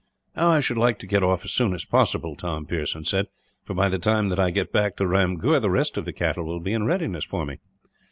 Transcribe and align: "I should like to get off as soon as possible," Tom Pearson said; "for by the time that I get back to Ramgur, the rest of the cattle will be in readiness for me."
"I 0.35 0.61
should 0.61 0.79
like 0.79 0.97
to 0.97 1.05
get 1.05 1.21
off 1.21 1.45
as 1.45 1.51
soon 1.51 1.75
as 1.75 1.85
possible," 1.85 2.35
Tom 2.35 2.65
Pearson 2.65 3.05
said; 3.05 3.27
"for 3.63 3.75
by 3.75 3.87
the 3.87 3.99
time 3.99 4.29
that 4.29 4.39
I 4.39 4.49
get 4.49 4.71
back 4.73 4.95
to 4.95 5.05
Ramgur, 5.05 5.59
the 5.59 5.69
rest 5.69 5.95
of 5.95 6.05
the 6.05 6.11
cattle 6.11 6.43
will 6.45 6.59
be 6.59 6.73
in 6.73 6.87
readiness 6.87 7.23
for 7.23 7.45
me." 7.45 7.59